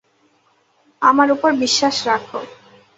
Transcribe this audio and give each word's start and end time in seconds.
আমার 1.01 1.27
ওপর 1.35 1.51
বিশ্বাস 1.63 1.95
রাখো। 2.07 2.39